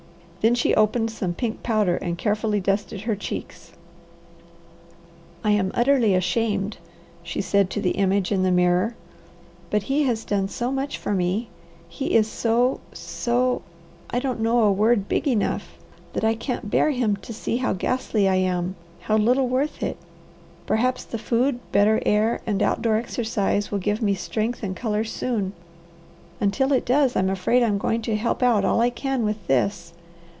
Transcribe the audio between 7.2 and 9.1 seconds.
she said to the image in the mirror,